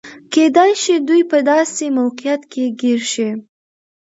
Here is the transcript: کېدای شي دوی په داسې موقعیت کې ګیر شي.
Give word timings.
کېدای 0.33 0.71
شي 0.83 0.95
دوی 1.07 1.21
په 1.31 1.37
داسې 1.51 1.83
موقعیت 1.99 2.41
کې 2.51 2.63
ګیر 2.79 2.99
شي. 3.11 3.29